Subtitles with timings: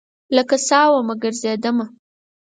[0.35, 1.85] لکه سا وم ګرزیدمه